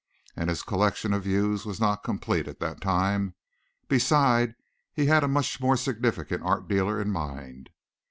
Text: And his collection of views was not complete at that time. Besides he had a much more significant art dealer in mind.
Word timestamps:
And 0.35 0.49
his 0.49 0.63
collection 0.63 1.13
of 1.13 1.25
views 1.25 1.63
was 1.63 1.79
not 1.79 2.01
complete 2.03 2.47
at 2.47 2.59
that 2.59 2.81
time. 2.81 3.35
Besides 3.87 4.55
he 4.91 5.05
had 5.05 5.23
a 5.23 5.27
much 5.27 5.61
more 5.61 5.77
significant 5.77 6.41
art 6.41 6.67
dealer 6.67 6.99
in 6.99 7.11
mind. 7.11 7.69